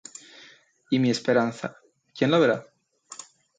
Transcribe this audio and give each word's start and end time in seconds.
Y 0.89 0.97
mi 0.97 1.11
esperanza 1.11 1.77
¿quién 2.17 2.31
la 2.31 2.39
verá? 2.39 2.65